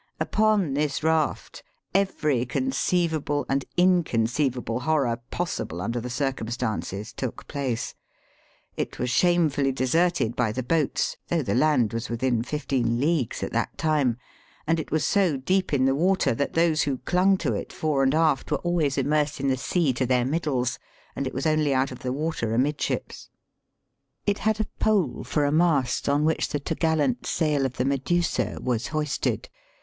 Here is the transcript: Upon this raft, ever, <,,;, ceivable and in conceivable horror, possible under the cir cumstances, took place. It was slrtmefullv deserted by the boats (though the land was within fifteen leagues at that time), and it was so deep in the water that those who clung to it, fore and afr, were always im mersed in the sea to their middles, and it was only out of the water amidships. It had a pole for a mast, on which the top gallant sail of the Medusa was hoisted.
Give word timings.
Upon 0.19 0.73
this 0.73 1.03
raft, 1.03 1.61
ever, 1.93 2.31
<,,;, 2.31 2.71
ceivable 2.71 3.45
and 3.47 3.65
in 3.77 4.03
conceivable 4.03 4.79
horror, 4.79 5.21
possible 5.29 5.79
under 5.79 6.01
the 6.01 6.09
cir 6.09 6.31
cumstances, 6.31 7.15
took 7.15 7.45
place. 7.47 7.93
It 8.75 8.97
was 8.97 9.11
slrtmefullv 9.11 9.75
deserted 9.75 10.35
by 10.35 10.53
the 10.53 10.63
boats 10.63 11.17
(though 11.27 11.43
the 11.43 11.53
land 11.53 11.93
was 11.93 12.09
within 12.09 12.41
fifteen 12.41 12.99
leagues 12.99 13.43
at 13.43 13.51
that 13.51 13.77
time), 13.77 14.17
and 14.65 14.79
it 14.79 14.89
was 14.89 15.05
so 15.05 15.37
deep 15.37 15.71
in 15.71 15.85
the 15.85 15.93
water 15.93 16.33
that 16.33 16.53
those 16.53 16.81
who 16.81 16.97
clung 16.97 17.37
to 17.37 17.53
it, 17.53 17.71
fore 17.71 18.01
and 18.01 18.13
afr, 18.13 18.49
were 18.53 18.57
always 18.63 18.97
im 18.97 19.09
mersed 19.09 19.39
in 19.39 19.49
the 19.49 19.55
sea 19.55 19.93
to 19.93 20.07
their 20.07 20.25
middles, 20.25 20.79
and 21.15 21.27
it 21.27 21.33
was 21.35 21.45
only 21.45 21.75
out 21.75 21.91
of 21.91 21.99
the 21.99 22.11
water 22.11 22.55
amidships. 22.55 23.29
It 24.25 24.39
had 24.39 24.59
a 24.59 24.65
pole 24.79 25.23
for 25.23 25.45
a 25.45 25.51
mast, 25.51 26.09
on 26.09 26.25
which 26.25 26.49
the 26.49 26.59
top 26.59 26.79
gallant 26.79 27.27
sail 27.27 27.67
of 27.67 27.73
the 27.77 27.85
Medusa 27.85 28.57
was 28.59 28.87
hoisted. 28.87 29.47